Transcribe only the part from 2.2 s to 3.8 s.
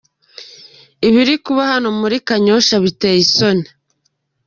Kanyosha biteye isoni.